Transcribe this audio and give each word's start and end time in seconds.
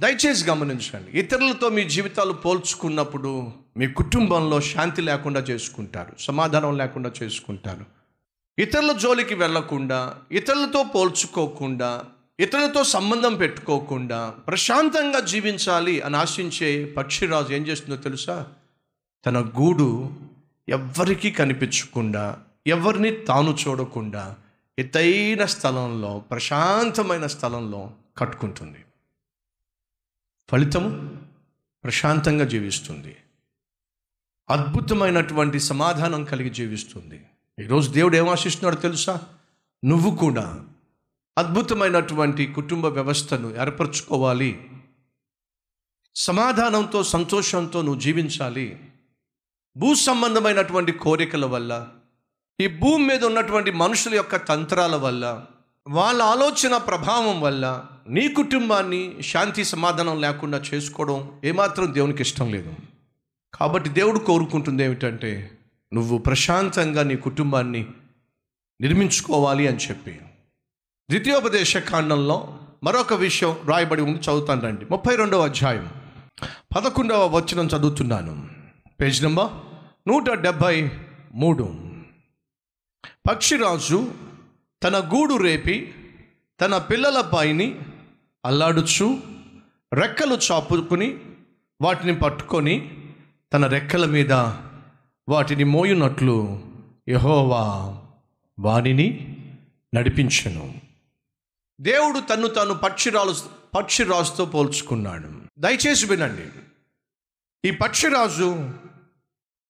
దయచేసి 0.00 0.44
గమనించండి. 0.44 1.18
ఇతరులతో 1.18 1.68
మీ 1.68 1.88
జీవితాలు 1.88 2.32
పోల్చుకున్నప్పుడు 2.32 3.52
మీ 3.76 3.86
కుటుంబంలో 3.86 4.60
శాంతి 4.60 5.02
లేకుండా 5.02 5.40
చేసుకుంటారు 5.40 6.12
సమాధానం 6.18 6.76
లేకుండా 6.76 7.12
చేసుకుంటారు. 7.22 7.84
ఇతరుల 8.58 8.92
జోలికి 8.92 9.34
వెళ్ళకుండా 9.34 10.14
ఇతరులతో 10.32 10.82
పోల్చుకోకుండా 10.82 12.04
ఇతరులతో 12.40 12.84
సంబంధం 12.84 13.36
పెట్టుకోకుండా 13.36 14.34
ప్రశాంతంగా 14.48 15.20
జీవించాలి 15.20 16.00
అని 16.00 16.16
ఆశించే 16.16 16.84
పక్షిరాజు 16.84 17.52
ఏం 17.52 17.66
చేస్తుందో 17.66 17.96
తెలుసా? 17.96 18.46
తన 19.26 19.40
గూడు 19.40 20.10
ఎవ్వరికీ 20.68 21.30
కనిపించకుండా 21.30 22.38
ఎవరిని 22.66 23.10
తాను 23.10 23.56
చూడకుండా 23.68 24.36
ఎత్తైన 24.78 25.44
స్థలంలో 25.44 26.22
ప్రశాంతమైన 26.30 27.26
స్థలంలో 27.26 27.90
కట్టుకుంటుంది. 28.18 28.78
ఫలితము 30.50 31.22
ప్రశాంతంగా 31.84 32.44
జీవిస్తుంది. 32.44 33.16
అద్భుతమైనటువంటి 34.50 35.60
సమాధానం 35.60 36.24
కలిగి 36.24 36.50
జీవిస్తుంది. 36.50 37.26
ఈరోజు 37.60 37.90
దేవుడు 37.90 38.16
ఏం 38.16 38.28
ఆశిస్తున్నాడో 38.28 38.80
తెలుసా? 38.80 39.20
నువ్వు 39.84 40.16
కూడా 40.16 40.64
అద్భుతమైనటువంటి 41.38 42.46
కుటుంబ 42.46 42.84
వ్యవస్థను 42.84 43.60
ఏర్పరచుకోవాలి. 43.60 44.70
సమాధానంతో 46.14 47.02
సంతోషంతో 47.02 47.82
నువ్వు 47.82 48.00
జీవించాలి. 48.00 48.92
భూ 49.76 49.94
సంబంధమైనటువంటి 49.94 50.92
కోరికల 50.92 51.44
వల్ల 51.44 51.88
ఈ 52.60 52.66
భూమి 52.66 53.06
మీద 53.06 53.24
ఉన్నటువంటి 53.24 53.70
మనుషుల 53.70 54.14
యొక్క 54.14 54.36
తంత్రాల 54.36 54.96
వల్ల 54.96 55.46
వాళ్ళ 55.88 56.22
ఆలోచన 56.22 56.76
ప్రభావం 56.76 57.40
వల్ల 57.40 57.86
నీ 58.10 58.28
కుటుంబాన్ని 58.28 59.22
శాంతి 59.22 59.64
సమాధానం 59.64 60.20
లేకుండా 60.20 60.62
చేసుకోవడం 60.74 61.40
ఏమాత్రం 61.44 61.94
దేవునికి 61.94 62.22
ఇష్టం 62.22 62.52
లేదు. 62.52 62.74
కాబట్టి 63.54 63.90
దేవుడు 63.90 64.18
కోరుకుంటుంది 64.18 64.84
ఏమిటంటే 64.84 65.50
నువ్వు 65.94 66.18
ప్రశాంతంగా 66.18 67.02
నీ 67.02 67.16
కుటుంబాన్ని 67.16 67.86
నిర్మించుకోవాలి 68.80 69.66
అని 69.66 69.76
చెప్పి. 69.76 70.10
ద్వితీయోపదేశ 71.10 71.76
కాండంలో 71.76 72.58
మరొక 72.84 73.12
విషయం 73.12 73.56
రాయబడి 73.66 74.02
ఉంది 74.02 74.18
చదువుతాను 74.18 74.60
రండి. 74.60 74.86
ముప్పై 74.90 75.16
రెండవ 75.16 75.44
అధ్యాయం. 75.44 75.90
పదకొండవ 76.76 77.36
వచనం 77.36 77.66
చదువుతున్నాను. 77.66 78.48
పేజ్ 79.00 79.22
నెంబర్ 79.22 79.52
నూట 80.08 80.30
డెబ్భై 80.30 80.90
మూడు. 81.32 81.90
పక్షిరాజు 83.30 84.12
తన 84.82 84.98
గూడు 84.98 85.36
రేపి 85.36 85.94
తన 86.60 86.78
పిల్లల 86.78 87.20
పైని 87.20 87.78
అల్లాడుచు 88.44 89.22
రెక్కలు 89.92 90.34
చాపుకుని 90.34 91.18
వాటిని 91.80 92.18
పట్టుకొని 92.18 92.98
తన 93.52 93.66
రెక్కల 93.66 94.04
మీద 94.04 94.32
వాటిని 95.28 95.64
మోయునట్లు 95.64 96.62
యహోవా 97.08 97.62
వానిని 98.58 99.36
నడిపించను. 99.94 100.74
దేవుడు 101.80 102.20
తన్ను 102.20 102.46
తాను 102.46 102.74
పక్షిరాలు 102.74 103.34
పక్షిరాజుతో 103.74 104.44
పోల్చుకున్నాడు. 104.44 105.28
దయచేసి 105.58 106.06
వినండి. 106.06 106.48
ఈ 107.68 107.70
పక్షిరాజు 107.70 108.70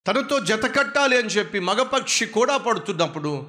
తనతో 0.06 0.40
జత 0.40 0.78
కట్టాలి 0.78 1.18
అని 1.18 1.28
చెప్పి 1.28 1.60
మగపక్షి 1.60 2.26
కూడా 2.26 2.56
పడుతున్నప్పుడు 2.56 3.46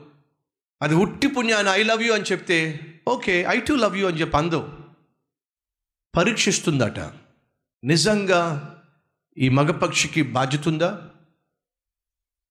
అది 0.81 0.95
ఉట్టి 0.95 1.28
పుణ్యాన్ని 1.28 1.73
ఐ 1.73 1.83
లవ్ 1.83 2.03
యూ 2.03 2.13
అని 2.13 2.23
చెప్తే 2.23 2.80
okay 3.08 3.45
I 3.50 3.59
too 3.59 3.73
love 3.73 3.97
you 3.97 4.08
అని 4.08 4.22
చెప్పి 4.22 4.38
అందు 4.38 4.81
పరీక్షిస్తుందట. 6.17 7.00
నిజంగా 7.84 8.68
ఈ 9.38 9.50
మగపక్షికి 9.50 10.22
బాధ్యత 10.22 10.68
ఉందా 10.68 11.09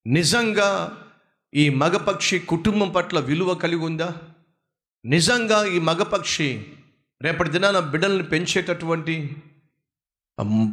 నిజంగా 0.07 0.97
ఈ 1.55 1.71
మగపక్షి 1.71 2.39
కుటుంబం 2.39 2.91
పట్ల 2.91 3.21
విలువ 3.21 3.55
కలిగి 3.55 3.85
ఉందా? 3.85 4.15
నిజంగా 5.05 5.65
ఈ 5.65 5.81
మగపక్షి 5.81 6.67
రేపటి 7.23 7.51
దినాన 7.51 7.79
బిడ్డల్ని 7.79 8.25
పెంచేటటువంటి 8.25 9.37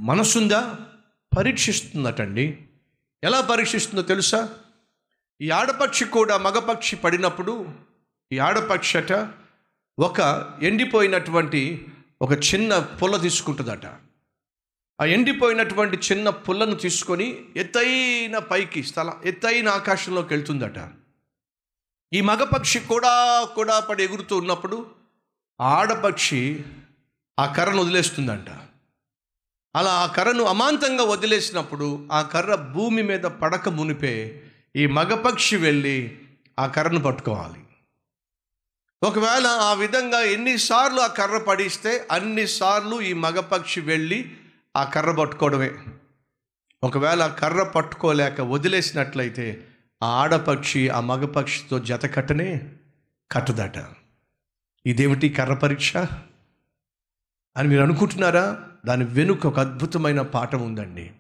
మనసుందా? 0.02 0.76
పరీక్షిస్తుందటండి. 1.38 2.58
ఎలా 3.24 3.42
పరీక్షిస్తుందో 3.42 4.02
తెలుసా? 4.02 4.50
ఈ 5.42 5.50
ఆడపక్షి 5.50 6.06
కూడా 6.06 6.38
మగపక్షి 6.38 6.96
పడినప్పుడు 6.96 7.68
ఈ 8.32 8.40
ఆడపక్షట 8.40 9.34
ఒక 10.00 10.50
ఎండిపోయినటువంటి 10.62 11.86
ఒక 12.22 12.32
చిన్న 12.32 12.80
పుల్ల 12.80 13.18
తీసుకుంటుందట. 13.18 13.86
ఆ 15.02 15.06
ఎండిపోయినటువంటి 15.06 15.98
చిన్న 15.98 16.30
పుల్లను 16.30 16.76
తీసుకొని 16.76 17.46
ఎత్తైన 17.56 18.38
పైకి 18.38 18.84
స్థలం 18.84 19.14
ఎత్తైన 19.26 19.68
ఆకాశంలోకి 19.70 20.34
వెళ్తుందట. 20.34 20.90
ఈ 22.14 22.22
మగపక్షి 22.22 22.80
కూడా 22.80 23.44
కూడా 23.56 23.80
పడి 23.80 24.04
ఎగురుతూ 24.04 24.38
ఉన్నప్పుడు 24.38 24.92
ఆడపక్షి 25.62 26.64
ఆ 27.40 27.54
కర్రను 27.54 27.82
వదిలేస్తుందంట. 27.82 28.50
అలా 29.76 29.92
ఆ 29.92 30.06
కర్రను 30.06 30.44
అమాంతంగా 30.44 31.04
వదిలేసినప్పుడు 31.04 32.10
ఆ 32.12 32.22
కర్ర 32.22 32.56
భూమి 32.56 33.02
మీద 33.02 33.22
పడక 33.22 33.70
మునిపే 33.70 34.44
ఈ 34.76 34.88
మగపక్షి 34.88 35.56
వెళ్ళి 35.56 36.20
ఆ 36.60 36.68
కర్రను 36.68 37.00
పట్టుకోవాలి. 37.00 37.67
ఒకవేళ 39.04 39.48
ఆ 39.48 39.74
విధంగా 39.74 40.20
ఎన్నిసార్లు 40.20 41.00
ఆ 41.00 41.08
కర్ర 41.08 41.38
పడిస్తే 41.38 42.08
అన్నిసార్లు 42.12 43.02
ఈ 43.02 43.14
మగపక్షి 43.14 43.82
వెళ్ళి 43.82 44.38
ఆ 44.78 44.84
కర్ర 44.84 45.12
పట్టుకోవడమే. 45.12 45.72
ఒకవేళ 46.84 47.24
ఆ 47.24 47.28
కర్ర 47.28 47.64
పట్టుకోలేక 47.64 48.42
వదిలేసినట్లయితే 48.42 49.68
ఆ 50.04 50.08
ఆడపక్షి 50.08 50.90
ఆ 50.90 51.00
మగపక్షితో 51.00 51.80
జత 51.80 52.16
కట్టనే 52.16 52.62
కట్టదట. 53.32 53.86
ఇదేమిటి 54.86 55.30
కర్ర 55.30 55.54
పరీక్ష? 55.54 55.98
అని 57.58 57.68
మీరు 57.68 57.82
అనుకుంటున్నారా? 57.82 58.64
దాని 58.86 59.06
వెనుక 59.06 59.46
ఒక 59.46 59.60
అద్భుతమైన 59.60 60.22
పాఠం 60.22 60.62
ఉందండి. 60.62 61.12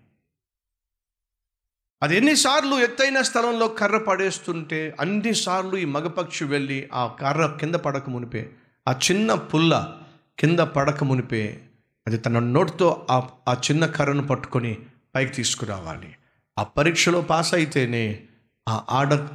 అది 2.04 2.18
ఎన్నిసార్లు 2.18 2.76
ఎత్తైన 2.76 3.22
స్థలంలో 3.22 3.68
కర్ర 3.68 3.98
పడేస్తుంటే 3.98 4.96
అన్నిసార్లు 5.00 5.78
ఈ 5.78 5.86
మగపక్షి 5.86 6.46
వెళ్ళి 6.46 6.90
ఆ 6.94 7.08
కర్ర 7.08 7.58
కింద 7.60 7.76
పడక 7.76 8.10
మునిపే 8.10 8.50
ఆ 8.88 8.92
చిన్న 8.92 9.34
పుల్ల 9.34 9.98
కింద 10.40 10.60
పడక 10.60 11.04
మునిపే 11.04 11.62
అది 12.08 12.18
తన 12.18 12.40
నోటితో 12.40 13.08
ఆ 13.12 13.30
ఆ 13.48 13.54
చిన్న 13.54 13.86
కర్రను 13.86 14.28
పట్టుకొని 14.28 14.78
పైకి 15.16 15.32
తీసుకురావాలి. 15.32 16.16
ఆ 16.60 16.64
పరీక్షలో 16.64 17.22
పాస్ 17.22 17.54
అయితేనే 17.54 18.24
ఆ 18.70 18.86
ఆడ 18.90 19.28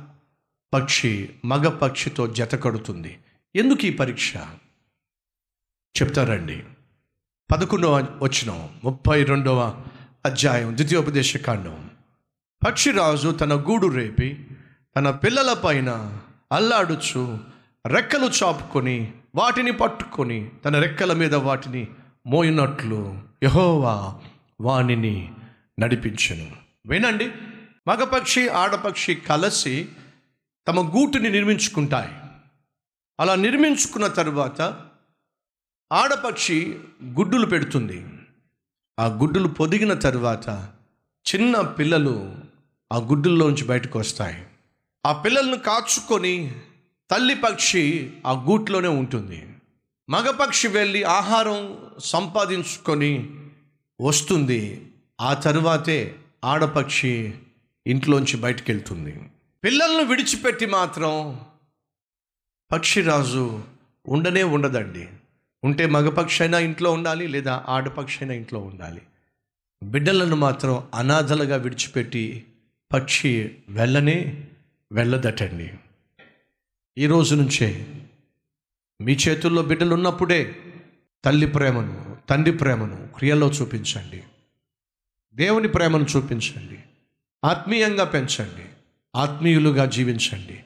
పక్షి 0.75 1.29
మగ 1.45 1.69
పక్షితో 1.69 2.27
జత 2.27 2.63
కడుతుంది. 2.63 3.19
ఎందుకు 3.57 3.87
ఈ 3.87 3.91
పరీక్ష? 3.91 4.37
చెప్తారండి. 6.03 6.65
పదకొండవ 7.53 8.19
వచ్చిన 8.23 8.69
ముప్పై 8.85 9.25
రెండవ 9.25 9.85
అధ్యాయం 10.25 10.77
ద్వితీయోపదేశ 10.77 11.37
కాండం. 11.37 11.91
పక్షిరాజు 12.65 13.31
తన 13.31 13.55
గూడు 13.55 13.87
రేపి 13.87 14.47
తన 14.97 15.11
పిల్లల 15.11 15.53
పైన 15.53 16.19
అల్లాడుచు 16.53 17.39
రెక్కలు 17.87 18.27
చాపుకొని 18.27 19.13
వాటిని 19.35 19.73
పట్టుకొని 19.73 20.51
తన 20.65 20.79
రెక్కల 20.79 21.13
మీద 21.13 21.35
వాటిని 21.35 21.89
మోయినట్లు 22.27 23.23
యహోవా 23.43 24.21
వాణిని 24.61 25.33
నడిపించను. 25.81 26.51
వినండి 26.87 27.33
మగపక్షి 27.89 28.49
ఆడపక్షి 28.49 29.15
కలిసి 29.15 29.89
తమ 30.69 30.81
గూటుని 30.81 31.29
నిర్మించుకుంటాయి. 31.31 32.13
అలా 33.21 33.35
నిర్మించుకున్న 33.35 34.07
తరువాత 34.07 34.81
ఆడపక్షి 35.93 36.81
గుడ్డులు 37.05 37.47
పెడుతుంది. 37.47 38.07
ఆ 39.01 39.07
గుడ్డులు 39.07 39.49
పొదిగిన 39.49 39.95
తరువాత 39.95 40.69
చిన్న 41.35 41.61
పిల్లలు 41.61 42.35
ఆ 42.93 42.99
గుడ్డుల్లోంచి 42.99 43.65
బయటకు 43.65 43.99
వస్తాయి. 43.99 44.47
ఆ 45.07 45.13
పిల్లలను 45.13 45.57
కాచుకొని 45.57 46.55
తల్లి 47.11 47.35
పక్షి 47.35 48.11
ఆ 48.27 48.33
గూట్లోనే 48.33 48.89
ఉంటుంది. 48.89 49.49
మగపక్షి 50.11 50.69
వెళ్ళి 50.69 51.05
ఆహారం 51.05 51.79
సంపాదించుకొని 51.99 53.31
వస్తుంది. 54.01 54.91
ఆ 55.21 55.35
తరువాతే 55.35 56.19
ఆడపక్షి 56.45 57.35
ఇంట్లోంచి 57.87 58.37
బయటికి 58.37 58.73
వెళ్తుంది 58.73 59.21
పిల్లలను 59.65 60.03
విడిచిపెట్టి 60.03 60.67
మాత్రం 60.67 61.41
పక్షిరాజు 62.73 63.63
ఉండనే 64.07 64.43
ఉండదండి. 64.43 65.09
ఉంటే 65.65 65.87
మగపక్షి 65.87 66.43
అయినా 66.43 66.59
ఇంట్లో 66.59 66.93
ఉండాలి 66.93 67.29
లేదా 67.29 67.65
ఆడపక్షి 67.69 68.19
అయినా 68.21 68.35
ఇంట్లో 68.35 68.61
ఉండాలి. 68.61 69.03
బిడ్డలను 69.83 70.37
మాత్రం 70.37 70.89
అనాథలుగా 70.95 71.57
విడిచిపెట్టి 71.57 72.45
పక్షి 72.93 73.59
వెళ్ళనే 73.69 74.45
వెళ్ళదటండి. 74.93 75.73
ఈ 76.99 77.07
రోజు 77.07 77.35
నుంచే 77.35 77.87
మీ 79.01 79.17
చేతుల్లో 79.29 79.63
బిడ్డలు 79.63 79.95
ఉన్నప్పుడే 79.95 80.57
తల్లి 81.25 81.47
ప్రేమను 81.47 82.17
తండ్రి 82.31 82.57
ప్రేమను 82.57 83.09
క్రియల్లో 83.17 83.51
చూపించండి. 83.51 84.23
దేవుని 85.35 85.69
ప్రేమను 85.69 86.07
చూపించండి. 86.17 86.79
ఆత్మీయంగా 87.45 88.05
పెంచండి. 88.05 88.65
ఆత్మీయులుగా 89.17 89.85
జీవించండి. 89.85 90.65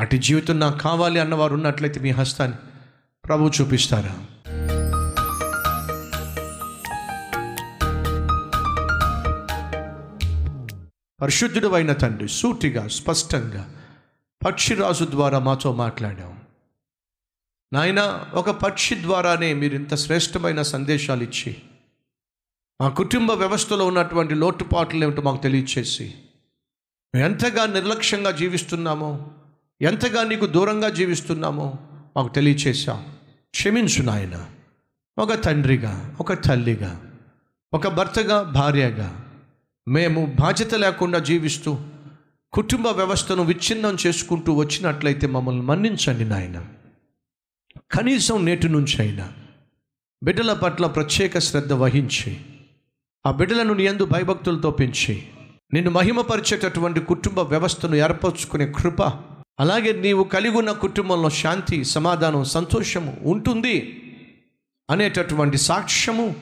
అటు 0.00 0.16
జీవితం 0.16 0.60
నాకు 0.60 0.78
కావాలి 0.78 1.20
అన్నవారు 1.20 1.54
ఉన్నట్లయితే 1.54 2.00
మీ 2.00 2.10
హస్తాన్ని 2.10 2.56
ప్రభు 3.24 3.50
చూపిస్తారా? 3.60 4.26
పరిశుద్ధుడు 11.24 11.68
అయిన 11.68 11.92
తండ్రి 11.92 12.28
సూటిగా 12.28 12.88
స్పష్టంగా 12.88 13.74
పక్షిరాజు 14.46 15.04
ద్వారా 15.10 15.38
మాతో 15.38 15.72
మాట్లాడాం 15.72 16.40
నాయన 17.72 18.30
ఒక 18.34 18.50
పక్షి 18.50 19.02
ద్వారానే 19.02 19.54
మీరు 19.54 19.74
ఇంత 19.74 19.94
శ్రేష్టమైన 19.94 20.62
సందేశాలు 20.62 21.22
ఇచ్చి 21.22 21.56
మా 22.80 22.88
కుటుంబ 22.88 23.30
వ్యవస్థలో 23.30 23.86
ఉన్నటువంటి 23.86 24.34
లోటుపాట్లు 24.34 25.04
ఏమిటో 25.04 25.22
మాకు 25.22 25.42
తెలియచేసి 25.42 26.14
మేము 27.14 27.24
ఎంతగా 27.24 27.66
నిర్లక్ష్యంగా 27.66 28.30
జీవిస్తున్నామో 28.30 29.30
ఎంతగా 29.80 30.22
నీకు 30.22 30.46
దూరంగా 30.46 30.88
జీవిస్తున్నామో 30.88 31.74
మాకు 32.16 32.28
తెలియచేశాం 32.28 33.16
క్షమించు 33.50 34.02
నాయన. 34.02 34.46
ఒక 35.18 35.44
తండ్రిగా 35.44 36.16
ఒక 36.20 36.32
తల్లిగా 36.32 37.12
ఒక 37.72 37.88
భర్తగా 37.88 38.42
భార్యగా 38.42 39.23
మేము 39.88 40.26
బాధ్యత 40.26 40.74
లేకుండా 40.74 41.18
జీవిస్తూ 41.18 41.78
కుటుంబ 42.52 42.86
వ్యవస్థను 42.86 43.42
విచ్ఛిన్నం 43.42 43.96
చేసుకుంటూ 44.06 44.52
వచ్చినట్లయితే 44.52 45.26
మమ్మల్ని 45.26 45.62
మన్నించండి 45.62 46.24
నాయన. 46.24 46.66
కనీసం 47.90 48.44
నేటి 48.44 48.68
నుంచి 48.68 49.02
అయినా 49.02 49.32
బిడ్డల 50.22 50.52
పట్ల 50.52 50.86
ప్రత్యేక 50.86 51.38
శ్రద్ధ 51.38 51.72
వహించి 51.72 52.40
ఆ 53.26 53.30
బిడ్డలను 53.30 53.74
నీ 53.74 53.84
ఎందు 53.84 54.04
భయభక్తులతో 54.04 54.70
పెంచి 54.70 55.22
నిన్ను 55.72 55.90
మహిమపరిచేటటువంటి 55.90 57.00
కుటుంబ 57.00 57.40
వ్యవస్థను 57.40 57.94
ఏర్పరచుకునే 57.94 58.72
కృప 58.72 59.02
అలాగే 59.60 59.92
నీవు 59.92 60.24
కలిగి 60.24 60.56
ఉన్న 60.56 60.72
కుటుంబంలో 60.72 61.30
శాంతి 61.30 61.84
సమాధానం 61.84 62.44
సంతోషము 62.44 63.16
ఉంటుంది 63.22 63.76
అనేటటువంటి 64.90 65.56
సాక్ష్యము 65.56 66.36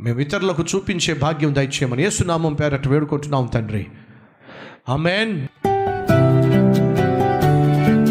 మేము 0.00 0.20
ఇతరులకు 0.20 0.62
చూపించే 0.62 1.14
భాగ్యం 1.14 1.54
దయచేయమని 1.54 2.02
ఏసునామం 2.02 2.54
పేరట 2.54 2.88
వేడుకుంటున్నాం 2.88 3.46
తండ్రి. 3.46 3.86
ఆమెన్. 4.88 5.65